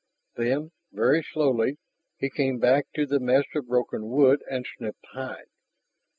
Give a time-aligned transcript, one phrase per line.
[0.35, 1.77] Then, very slowly,
[2.17, 5.45] he came back to the mess of broken wood and snipped hide.